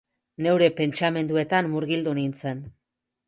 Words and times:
Neure 0.45 0.69
pentsamenduetan 0.79 1.69
murgildu 1.73 2.17
nintzen 2.21 2.67